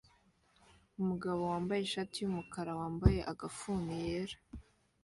[1.01, 4.37] Umugabo wambaye ishati yumukara yambaye agafuni yera